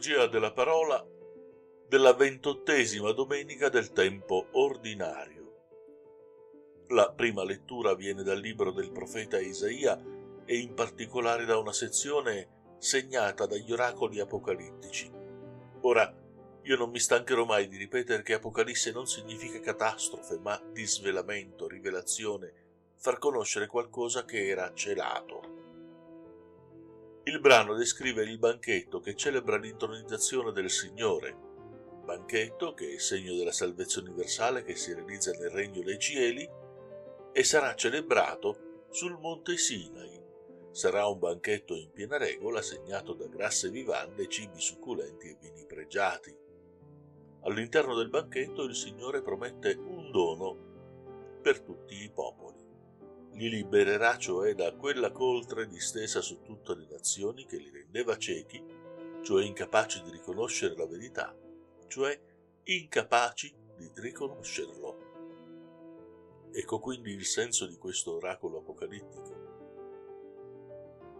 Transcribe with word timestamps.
liturgia 0.00 0.26
della 0.28 0.52
parola 0.52 1.06
della 1.86 2.14
ventottesima 2.14 3.12
domenica 3.12 3.68
del 3.68 3.92
tempo 3.92 4.46
ordinario. 4.52 5.38
La 6.88 7.12
prima 7.12 7.44
lettura 7.44 7.94
viene 7.94 8.22
dal 8.22 8.38
libro 8.38 8.70
del 8.70 8.92
profeta 8.92 9.38
Isaia 9.38 10.02
e 10.46 10.56
in 10.56 10.72
particolare 10.72 11.44
da 11.44 11.58
una 11.58 11.72
sezione 11.72 12.76
segnata 12.78 13.44
dagli 13.44 13.70
oracoli 13.72 14.20
apocalittici. 14.20 15.10
Ora, 15.82 16.10
io 16.62 16.76
non 16.76 16.88
mi 16.88 16.98
stancherò 16.98 17.44
mai 17.44 17.68
di 17.68 17.76
ripetere 17.76 18.22
che 18.22 18.34
Apocalisse 18.34 18.92
non 18.92 19.06
significa 19.06 19.60
catastrofe, 19.60 20.38
ma 20.38 20.58
disvelamento, 20.72 21.68
rivelazione, 21.68 22.52
far 22.96 23.18
conoscere 23.18 23.66
qualcosa 23.66 24.24
che 24.24 24.48
era 24.48 24.72
celato. 24.72 25.59
Il 27.22 27.38
brano 27.38 27.74
descrive 27.74 28.22
il 28.22 28.38
banchetto 28.38 28.98
che 29.00 29.14
celebra 29.14 29.58
l'intronizzazione 29.58 30.52
del 30.52 30.70
Signore, 30.70 31.36
banchetto 32.02 32.72
che 32.72 32.94
è 32.94 32.98
segno 32.98 33.34
della 33.34 33.52
salvezza 33.52 34.00
universale 34.00 34.62
che 34.64 34.74
si 34.74 34.94
realizza 34.94 35.30
nel 35.32 35.50
regno 35.50 35.82
dei 35.82 35.98
cieli 35.98 36.48
e 37.32 37.44
sarà 37.44 37.74
celebrato 37.74 38.86
sul 38.90 39.18
monte 39.20 39.58
Sinai. 39.58 40.18
Sarà 40.70 41.06
un 41.06 41.18
banchetto 41.18 41.74
in 41.74 41.90
piena 41.92 42.16
regola 42.16 42.62
segnato 42.62 43.12
da 43.12 43.26
grasse 43.26 43.68
vivande, 43.68 44.26
cibi 44.26 44.58
succulenti 44.58 45.28
e 45.28 45.36
vini 45.38 45.66
pregiati. 45.66 46.34
All'interno 47.42 47.94
del 47.96 48.08
banchetto 48.08 48.62
il 48.62 48.74
Signore 48.74 49.20
promette 49.20 49.72
un 49.74 50.10
dono 50.10 51.38
per 51.42 51.60
tutti 51.60 52.02
i 52.02 52.10
popoli. 52.10 52.59
Li 53.32 53.48
libererà 53.48 54.18
cioè 54.18 54.54
da 54.54 54.74
quella 54.74 55.10
coltre 55.12 55.66
distesa 55.66 56.20
su 56.20 56.42
tutte 56.42 56.74
le 56.74 56.86
nazioni 56.90 57.46
che 57.46 57.56
li 57.56 57.70
rendeva 57.70 58.16
ciechi, 58.18 58.62
cioè 59.22 59.44
incapaci 59.44 60.02
di 60.02 60.10
riconoscere 60.10 60.76
la 60.76 60.86
verità, 60.86 61.34
cioè 61.86 62.18
incapaci 62.64 63.54
di 63.76 63.90
riconoscerlo. 63.94 65.08
Ecco 66.52 66.80
quindi 66.80 67.12
il 67.12 67.24
senso 67.24 67.66
di 67.66 67.76
questo 67.76 68.16
oracolo 68.16 68.58
apocalittico. 68.58 69.48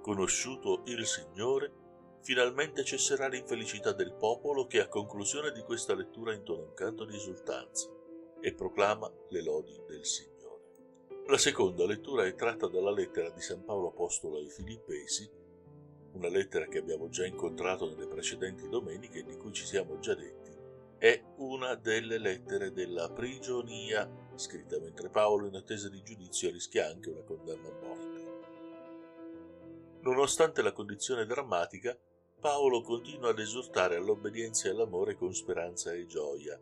Conosciuto 0.03 0.83
il 0.87 1.07
Signore, 1.07 1.73
finalmente 2.23 2.85
cesserà 2.85 3.29
l'infelicità 3.29 3.93
del 3.93 4.13
popolo 4.13 4.67
che 4.67 4.81
a 4.81 4.89
conclusione 4.89 5.53
di 5.53 5.63
questa 5.63 5.95
lettura 5.95 6.35
intona 6.35 6.65
un 6.65 6.75
canto 6.75 7.05
di 7.05 7.15
esultanza 7.15 7.89
e 8.41 8.55
proclama 8.55 9.11
le 9.29 9.43
lodi 9.43 9.79
del 9.87 10.05
Signore. 10.05 10.30
La 11.31 11.39
seconda 11.39 11.87
lettura 11.87 12.25
è 12.25 12.35
tratta 12.35 12.67
dalla 12.67 12.91
lettera 12.91 13.31
di 13.31 13.41
San 13.41 13.63
Paolo 13.63 13.91
Apostolo 13.91 14.39
ai 14.39 14.51
Filippesi, 14.51 15.31
una 16.15 16.27
lettera 16.27 16.67
che 16.67 16.79
abbiamo 16.79 17.09
già 17.09 17.25
incontrato 17.25 17.89
nelle 17.89 18.09
precedenti 18.09 18.69
domeniche 18.69 19.21
e 19.21 19.23
di 19.23 19.37
cui 19.37 19.53
ci 19.53 19.65
siamo 19.65 20.01
già 20.01 20.17
detti, 20.17 20.51
è 20.99 21.23
una 21.37 21.77
delle 21.77 22.19
lettere 22.19 22.73
della 22.73 23.13
prigionia 23.13 24.11
scritta 24.35 24.81
mentre 24.81 25.09
Paolo 25.09 25.47
in 25.47 25.55
attesa 25.55 25.89
di 25.89 26.03
giudizio 26.03 26.51
rischia 26.51 26.89
anche 26.89 27.11
una 27.11 27.23
condanna 27.23 27.69
a 27.69 27.79
morte. 27.81 28.25
Nonostante 30.01 30.63
la 30.63 30.73
condizione 30.73 31.27
drammatica, 31.27 31.97
Paolo 32.41 32.83
continua 32.83 33.31
ad 33.31 33.39
esortare 33.39 33.95
all'obbedienza 33.95 34.67
e 34.67 34.73
all'amore 34.73 35.15
con 35.15 35.33
speranza 35.33 35.93
e 35.93 36.07
gioia. 36.07 36.61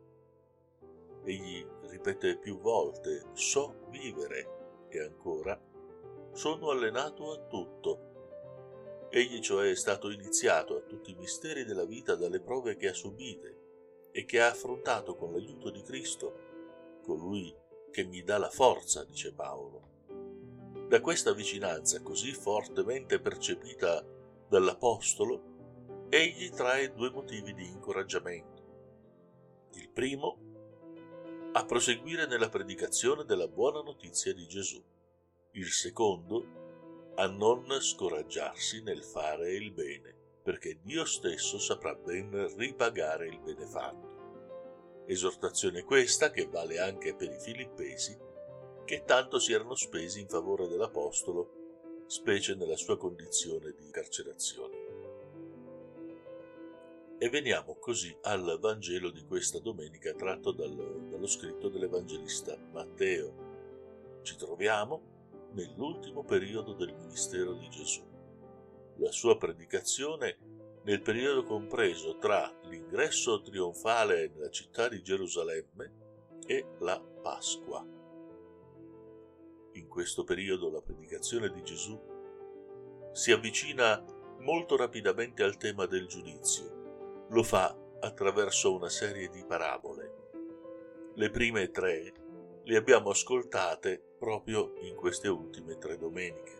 Egli 1.25 1.67
ripete 1.89 2.37
più 2.37 2.61
volte, 2.61 3.31
so 3.33 3.87
vivere, 3.91 4.57
e 4.89 5.01
ancora 5.01 5.61
sono 6.33 6.71
allenato 6.71 7.33
a 7.33 7.47
tutto. 7.47 9.07
Egli 9.11 9.41
cioè 9.41 9.71
è 9.71 9.75
stato 9.75 10.11
iniziato 10.11 10.77
a 10.77 10.81
tutti 10.81 11.11
i 11.11 11.17
misteri 11.17 11.65
della 11.65 11.85
vita 11.85 12.15
dalle 12.15 12.41
prove 12.41 12.77
che 12.77 12.89
ha 12.89 12.93
subite 12.93 14.11
e 14.13 14.25
che 14.25 14.41
ha 14.41 14.51
affrontato 14.51 15.17
con 15.17 15.33
l'aiuto 15.33 15.71
di 15.71 15.83
Cristo, 15.83 17.01
colui 17.03 17.55
che 17.91 18.05
mi 18.05 18.23
dà 18.23 18.39
la 18.39 18.51
forza, 18.51 19.05
dice 19.05 19.33
Paolo. 19.33 19.87
Da 20.89 21.01
questa 21.01 21.33
vicinanza 21.33 22.03
così 22.03 22.33
fortemente 22.33 23.21
percepita 23.21 24.05
dall'Apostolo, 24.49 26.07
egli 26.09 26.51
trae 26.51 26.93
due 26.93 27.11
motivi 27.11 27.53
di 27.53 27.67
incoraggiamento. 27.67 28.67
Il 29.75 29.91
primo 29.91 30.48
a 31.59 31.65
proseguire 31.65 32.29
nella 32.29 32.49
predicazione 32.49 33.25
della 33.25 33.49
buona 33.49 33.81
notizia 33.81 34.33
di 34.33 34.47
Gesù. 34.47 34.81
Il 35.55 35.67
secondo, 35.67 37.13
a 37.17 37.27
non 37.27 37.67
scoraggiarsi 37.81 38.81
nel 38.81 39.03
fare 39.03 39.55
il 39.55 39.73
bene, 39.73 40.15
perché 40.41 40.79
Dio 40.81 41.05
stesso 41.05 41.59
saprà 41.59 41.97
ben 41.97 42.57
ripagare 42.57 43.27
il 43.27 43.41
bene 43.41 43.67
fatto. 43.67 45.05
Esortazione 45.09 45.83
questa 45.83 46.31
che 46.31 46.47
vale 46.47 46.79
anche 46.79 47.17
per 47.17 47.33
i 47.33 47.41
filippesi, 47.41 48.17
che 48.85 49.03
tanto 49.05 49.41
si 49.41 49.53
erano 49.53 49.75
spesi 49.75 50.21
in 50.21 50.29
favore 50.29 50.69
dell'Apostolo, 50.69 52.05
specie 52.07 52.55
nella 52.55 52.77
sua 52.77 52.97
condizione 52.97 53.75
di 53.77 53.91
carcerazione. 53.91 54.88
E 57.21 57.29
veniamo 57.31 57.75
così 57.81 58.17
al 58.23 58.59
Vangelo 58.61 59.11
di 59.11 59.25
questa 59.25 59.59
domenica 59.59 60.15
tratto 60.15 60.53
dal, 60.53 61.09
dallo 61.11 61.27
scritto 61.27 61.69
dell'Evangelista 61.69 62.57
Matteo. 62.71 64.21
Ci 64.23 64.37
troviamo 64.37 65.51
nell'ultimo 65.55 66.23
periodo 66.23 66.75
del 66.75 66.95
ministero 66.95 67.55
di 67.55 67.69
Gesù. 67.71 68.07
La 68.99 69.11
sua 69.11 69.37
predicazione 69.37 70.37
nel 70.85 71.03
periodo 71.03 71.43
compreso 71.43 72.19
tra 72.19 72.57
l'ingresso 72.67 73.43
trionfale 73.43 74.29
nella 74.29 74.51
città 74.51 74.89
di 74.89 75.03
Gerusalemme 75.03 75.93
e 76.47 76.67
la 76.79 77.01
Pasqua. 77.01 77.85
In 79.73 79.89
questo 79.89 80.23
periodo 80.23 80.71
la 80.71 80.83
predicazione 80.83 81.51
di 81.51 81.65
Gesù 81.65 82.01
si 83.11 83.33
avvicina 83.33 84.05
molto 84.39 84.77
rapidamente 84.77 85.43
al 85.43 85.57
tema 85.57 85.85
del 85.87 86.07
giudizio 86.07 86.78
lo 87.31 87.43
fa 87.43 87.77
attraverso 88.01 88.75
una 88.75 88.89
serie 88.89 89.29
di 89.29 89.45
parabole. 89.45 90.15
Le 91.15 91.31
prime 91.31 91.71
tre 91.71 92.13
le 92.63 92.77
abbiamo 92.77 93.11
ascoltate 93.11 94.15
proprio 94.19 94.75
in 94.81 94.95
queste 94.95 95.29
ultime 95.29 95.77
tre 95.79 95.99
domeniche. 95.99 96.57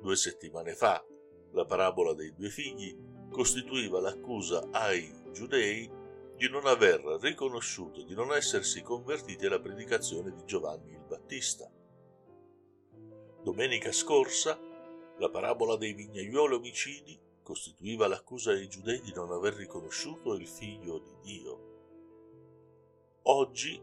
Due 0.00 0.16
settimane 0.16 0.74
fa 0.74 1.04
la 1.52 1.64
parabola 1.64 2.14
dei 2.14 2.32
due 2.34 2.48
figli 2.48 2.96
costituiva 3.30 4.00
l'accusa 4.00 4.68
ai 4.70 5.12
giudei 5.32 5.90
di 6.36 6.48
non 6.48 6.66
aver 6.66 7.00
riconosciuto, 7.20 8.02
di 8.02 8.14
non 8.14 8.32
essersi 8.32 8.82
convertiti 8.82 9.46
alla 9.46 9.60
predicazione 9.60 10.32
di 10.32 10.44
Giovanni 10.44 10.92
il 10.92 11.04
Battista. 11.06 11.70
Domenica 13.42 13.92
scorsa 13.92 14.58
la 15.18 15.30
parabola 15.30 15.76
dei 15.76 15.94
vignaiuoli 15.94 16.54
omicidi 16.54 17.18
costituiva 17.46 18.08
l'accusa 18.08 18.50
ai 18.50 18.66
giudei 18.66 19.00
di 19.00 19.12
non 19.14 19.30
aver 19.30 19.54
riconosciuto 19.54 20.34
il 20.34 20.48
figlio 20.48 20.98
di 20.98 21.14
Dio. 21.22 21.60
Oggi 23.22 23.80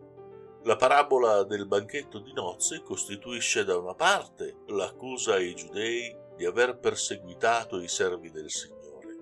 la 0.63 0.75
parabola 0.75 1.43
del 1.43 1.65
banchetto 1.65 2.19
di 2.19 2.33
nozze 2.33 2.81
costituisce 2.81 3.63
da 3.63 3.77
una 3.77 3.95
parte 3.95 4.57
l'accusa 4.67 5.35
ai 5.35 5.55
giudei 5.55 6.13
di 6.35 6.43
aver 6.43 6.77
perseguitato 6.77 7.79
i 7.79 7.87
servi 7.87 8.31
del 8.31 8.51
Signore, 8.51 9.15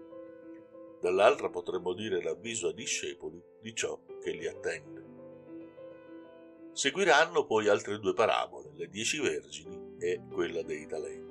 dall'altra 0.99 1.49
potremmo 1.51 1.93
dire 1.93 2.23
l'avviso 2.23 2.67
ai 2.67 2.73
discepoli 2.73 3.39
di 3.61 3.75
ciò 3.75 3.99
che 4.19 4.31
li 4.31 4.47
attende. 4.47 5.09
Seguiranno 6.73 7.45
poi 7.45 7.67
altre 7.67 7.99
due 7.99 8.15
parabole, 8.15 8.71
le 8.73 8.87
dieci 8.87 9.19
vergini 9.19 9.97
e 9.99 10.19
quella 10.31 10.63
dei 10.63 10.87
talenti. 10.87 11.30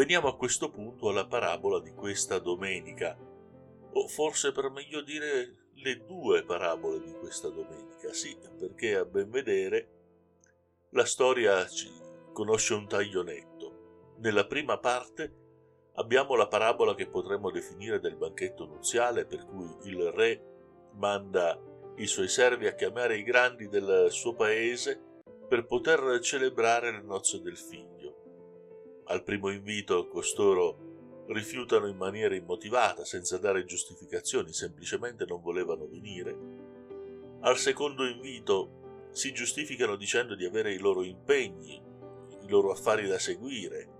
Veniamo 0.00 0.28
a 0.28 0.36
questo 0.38 0.70
punto 0.70 1.10
alla 1.10 1.26
parabola 1.26 1.78
di 1.78 1.92
questa 1.92 2.38
domenica, 2.38 3.14
o 3.92 4.08
forse 4.08 4.50
per 4.50 4.70
meglio 4.70 5.02
dire 5.02 5.66
le 5.74 6.06
due 6.06 6.42
parabole 6.42 7.02
di 7.02 7.12
questa 7.12 7.50
domenica, 7.50 8.10
sì, 8.14 8.34
perché 8.58 8.96
a 8.96 9.04
ben 9.04 9.28
vedere 9.28 9.88
la 10.92 11.04
storia 11.04 11.68
ci 11.68 11.92
conosce 12.32 12.72
un 12.72 12.88
taglio 12.88 13.22
netto. 13.22 14.14
Nella 14.20 14.46
prima 14.46 14.78
parte 14.78 15.90
abbiamo 15.96 16.34
la 16.34 16.48
parabola 16.48 16.94
che 16.94 17.06
potremmo 17.06 17.50
definire 17.50 18.00
del 18.00 18.16
banchetto 18.16 18.64
nuziale, 18.64 19.26
per 19.26 19.44
cui 19.44 19.68
il 19.82 20.10
re 20.12 20.42
manda 20.94 21.60
i 21.96 22.06
suoi 22.06 22.28
servi 22.28 22.66
a 22.66 22.74
chiamare 22.74 23.18
i 23.18 23.22
grandi 23.22 23.68
del 23.68 24.06
suo 24.08 24.34
paese 24.34 24.98
per 25.46 25.66
poter 25.66 26.20
celebrare 26.20 26.90
le 26.90 27.02
nozze 27.02 27.42
del 27.42 27.58
figlio. 27.58 27.99
Al 29.10 29.24
primo 29.24 29.50
invito 29.50 30.06
costoro 30.06 31.24
rifiutano 31.26 31.88
in 31.88 31.96
maniera 31.96 32.36
immotivata, 32.36 33.04
senza 33.04 33.38
dare 33.38 33.64
giustificazioni, 33.64 34.52
semplicemente 34.52 35.24
non 35.24 35.40
volevano 35.40 35.88
venire. 35.88 36.38
Al 37.40 37.56
secondo 37.58 38.06
invito 38.06 39.08
si 39.10 39.32
giustificano 39.32 39.96
dicendo 39.96 40.36
di 40.36 40.44
avere 40.44 40.72
i 40.72 40.78
loro 40.78 41.02
impegni, 41.02 41.82
i 42.44 42.48
loro 42.48 42.70
affari 42.70 43.08
da 43.08 43.18
seguire. 43.18 43.98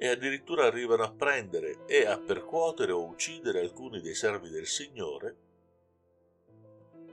e 0.00 0.06
addirittura 0.06 0.64
arrivano 0.64 1.02
a 1.02 1.10
prendere 1.10 1.84
e 1.86 2.06
a 2.06 2.16
percuotere 2.20 2.92
o 2.92 3.04
uccidere 3.04 3.58
alcuni 3.58 4.00
dei 4.00 4.14
servi 4.14 4.48
del 4.48 4.66
Signore, 4.66 5.36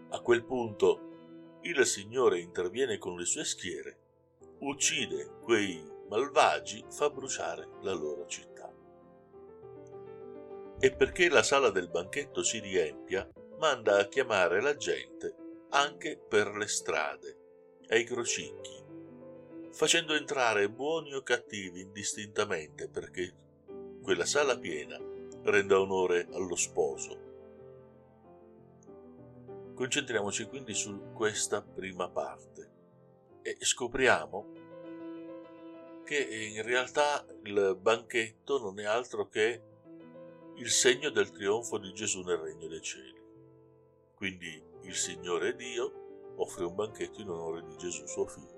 a 0.10 0.20
quel 0.20 0.44
punto 0.44 1.60
il 1.64 1.84
Signore 1.88 2.40
interviene 2.40 3.00
con 3.00 3.18
le 3.18 3.26
sue 3.26 3.44
schiere, 3.44 3.98
uccide 4.60 5.40
quei 5.42 5.94
malvagi, 6.08 6.84
fa 6.90 7.10
bruciare 7.10 7.70
la 7.82 7.94
loro 7.94 8.26
città. 8.26 8.72
E 10.80 10.92
perché 10.92 11.30
la 11.30 11.44
sala 11.44 11.70
del 11.70 11.90
banchetto 11.90 12.44
si 12.44 12.60
riempia, 12.60 13.28
manda 13.60 13.98
a 13.98 14.08
chiamare 14.08 14.62
la 14.62 14.76
gente 14.76 15.36
anche 15.70 16.18
per 16.18 16.56
le 16.56 16.68
strade, 16.68 17.38
ai 17.90 18.04
crocicchi, 18.04 18.84
facendo 19.72 20.14
entrare 20.14 20.70
buoni 20.70 21.14
o 21.14 21.22
cattivi 21.22 21.82
indistintamente 21.82 22.90
perché 22.90 23.34
quella 24.02 24.26
sala 24.26 24.58
piena 24.58 24.98
renda 25.44 25.80
onore 25.80 26.28
allo 26.32 26.56
sposo. 26.56 27.24
Concentriamoci 29.76 30.46
quindi 30.46 30.74
su 30.74 31.12
questa 31.14 31.62
prima 31.62 32.10
parte 32.10 32.72
e 33.42 33.58
scopriamo 33.60 34.55
che 36.06 36.18
in 36.18 36.64
realtà 36.64 37.26
il 37.44 37.78
banchetto 37.82 38.60
non 38.60 38.80
è 38.80 38.86
altro 38.86 39.28
che 39.28 39.62
il 40.56 40.70
segno 40.70 41.10
del 41.10 41.32
trionfo 41.32 41.78
di 41.78 41.92
Gesù 41.94 42.22
nel 42.22 42.38
regno 42.38 42.68
dei 42.68 42.82
cieli. 42.82 43.22
Quindi 44.16 44.64
il 44.84 44.96
Signore 44.96 45.56
Dio 45.56 46.34
offre 46.38 46.64
un 46.64 46.76
banchetto 46.76 47.20
in 47.20 47.30
onore 47.30 47.66
di 47.66 47.76
Gesù 47.76 48.06
suo 48.08 48.26
figlio 48.26 48.56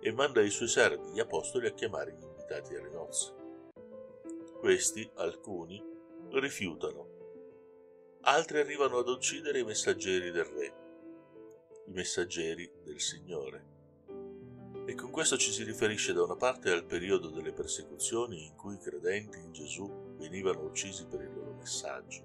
e 0.00 0.12
manda 0.12 0.40
i 0.40 0.50
suoi 0.50 0.68
servi, 0.68 1.10
gli 1.12 1.20
apostoli, 1.20 1.66
a 1.66 1.72
chiamare 1.72 2.12
gli 2.12 2.22
invitati 2.22 2.74
alle 2.74 2.90
nozze. 2.90 3.34
Questi, 4.58 5.08
alcuni, 5.14 5.84
rifiutano. 6.30 7.16
Altri 8.22 8.58
arrivano 8.58 8.98
ad 8.98 9.08
uccidere 9.08 9.60
i 9.60 9.64
messaggeri 9.64 10.30
del 10.30 10.44
re, 10.44 10.74
i 11.86 11.90
messaggeri 11.90 12.70
del 12.82 13.00
Signore. 13.00 13.77
E 14.88 14.94
con 14.94 15.10
questo 15.10 15.36
ci 15.36 15.52
si 15.52 15.64
riferisce 15.64 16.14
da 16.14 16.22
una 16.22 16.36
parte 16.36 16.70
al 16.70 16.86
periodo 16.86 17.28
delle 17.28 17.52
persecuzioni 17.52 18.46
in 18.46 18.54
cui 18.54 18.76
i 18.76 18.78
credenti 18.78 19.38
in 19.38 19.52
Gesù 19.52 20.16
venivano 20.16 20.62
uccisi 20.62 21.04
per 21.06 21.20
il 21.20 21.30
loro 21.30 21.52
messaggio. 21.52 22.22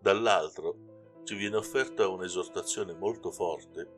Dall'altro 0.00 1.20
ci 1.22 1.36
viene 1.36 1.54
offerta 1.54 2.08
un'esortazione 2.08 2.94
molto 2.94 3.30
forte 3.30 3.88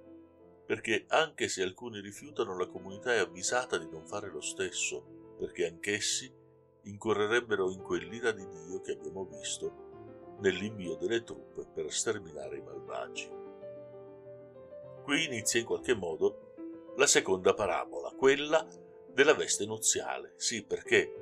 perché 0.66 1.06
anche 1.08 1.48
se 1.48 1.62
alcuni 1.62 2.00
rifiutano, 2.00 2.58
la 2.58 2.68
comunità 2.68 3.14
è 3.14 3.20
avvisata 3.20 3.78
di 3.78 3.88
non 3.88 4.06
fare 4.06 4.30
lo 4.30 4.42
stesso, 4.42 5.34
perché 5.38 5.64
anch'essi 5.64 6.30
incorrerebbero 6.82 7.70
in 7.70 7.80
quell'ira 7.80 8.32
di 8.32 8.46
Dio 8.46 8.82
che 8.82 8.92
abbiamo 8.92 9.24
visto 9.24 10.36
nell'invio 10.40 10.96
delle 10.96 11.24
truppe 11.24 11.64
per 11.72 11.90
sterminare 11.90 12.58
i 12.58 12.62
malvagi. 12.62 13.30
Qui 15.02 15.24
inizia 15.24 15.60
in 15.60 15.64
qualche 15.64 15.94
modo 15.94 16.43
la 16.96 17.06
seconda 17.06 17.54
parabola, 17.54 18.10
quella 18.16 18.66
della 19.12 19.34
veste 19.34 19.64
nuziale. 19.66 20.34
Sì, 20.36 20.64
perché 20.64 21.12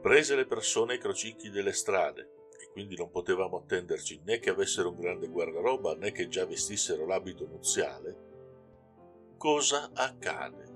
prese 0.00 0.36
le 0.36 0.46
persone 0.46 0.94
ai 0.94 0.98
crocicchi 0.98 1.50
delle 1.50 1.72
strade, 1.72 2.48
e 2.60 2.70
quindi 2.70 2.96
non 2.96 3.10
potevamo 3.10 3.58
attenderci 3.58 4.20
né 4.24 4.38
che 4.38 4.50
avessero 4.50 4.90
un 4.90 5.00
grande 5.00 5.28
guardaroba 5.28 5.94
né 5.94 6.12
che 6.12 6.28
già 6.28 6.44
vestissero 6.44 7.06
l'abito 7.06 7.46
nuziale, 7.46 8.16
cosa 9.36 9.90
accade? 9.94 10.72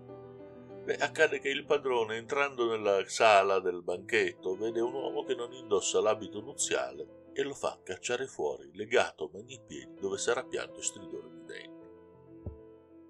Beh, 0.84 0.96
accade 0.96 1.38
che 1.38 1.50
il 1.50 1.66
padrone, 1.66 2.16
entrando 2.16 2.66
nella 2.66 3.06
sala 3.06 3.60
del 3.60 3.82
banchetto, 3.82 4.56
vede 4.56 4.80
un 4.80 4.94
uomo 4.94 5.22
che 5.24 5.34
non 5.34 5.52
indossa 5.52 6.00
l'abito 6.00 6.40
nuziale 6.40 7.26
e 7.34 7.42
lo 7.42 7.54
fa 7.54 7.78
cacciare 7.82 8.26
fuori, 8.26 8.70
legato 8.72 9.28
mani 9.32 9.54
e 9.54 9.60
piedi, 9.66 10.00
dove 10.00 10.16
sarà 10.16 10.42
pianto 10.44 10.80
e 10.80 10.82
stridore. 10.82 11.37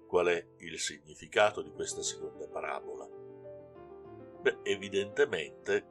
Qual 0.09 0.25
è 0.25 0.43
il 0.57 0.79
significato 0.79 1.61
di 1.61 1.71
questa 1.71 2.01
seconda 2.01 2.47
parabola? 2.47 3.07
Beh, 4.41 4.57
evidentemente 4.63 5.85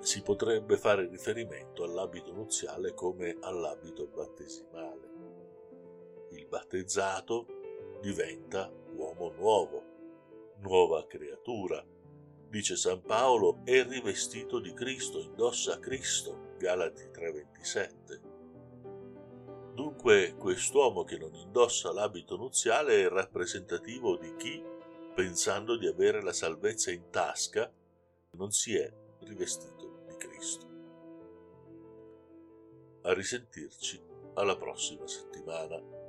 si 0.00 0.20
potrebbe 0.20 0.76
fare 0.76 1.08
riferimento 1.08 1.84
all'abito 1.84 2.34
nuziale 2.34 2.92
come 2.92 3.38
all'abito 3.40 4.08
battesimale. 4.08 5.08
Il 6.32 6.46
battezzato 6.48 7.46
diventa 8.02 8.70
uomo 8.94 9.30
nuovo, 9.30 9.82
nuova 10.58 11.06
creatura. 11.06 11.82
Dice 12.46 12.76
San 12.76 13.00
Paolo, 13.00 13.62
è 13.64 13.82
rivestito 13.86 14.60
di 14.60 14.74
Cristo, 14.74 15.18
indossa 15.18 15.78
Cristo, 15.78 16.56
Galati 16.58 17.08
3:27. 17.10 18.29
Dunque 19.80 20.34
quest'uomo 20.36 21.04
che 21.04 21.16
non 21.16 21.34
indossa 21.34 21.90
l'abito 21.90 22.36
nuziale 22.36 23.02
è 23.02 23.08
rappresentativo 23.08 24.18
di 24.18 24.36
chi, 24.36 24.62
pensando 25.14 25.78
di 25.78 25.86
avere 25.86 26.22
la 26.22 26.34
salvezza 26.34 26.90
in 26.90 27.08
tasca, 27.08 27.72
non 28.32 28.50
si 28.50 28.76
è 28.76 28.92
rivestito 29.20 30.02
di 30.06 30.16
Cristo. 30.18 30.66
A 33.04 33.14
risentirci 33.14 34.02
alla 34.34 34.58
prossima 34.58 35.06
settimana. 35.06 35.99